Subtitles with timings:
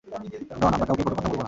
[0.51, 1.39] ডন, আমরা কাউকে কটু কথা বলব না!